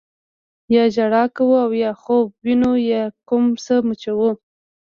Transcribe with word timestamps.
یا 0.75 0.83
ژړا 0.95 1.23
کوو 1.35 1.55
او 1.65 1.71
یا 1.83 1.91
خوب 2.01 2.25
وینو 2.45 2.71
یا 2.91 3.03
کوم 3.27 3.45
څه 3.65 3.73
مچوو. 3.87 4.29